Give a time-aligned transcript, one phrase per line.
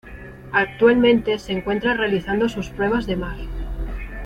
[0.53, 3.37] Actualmente se encuentra realizando sus pruebas de mar.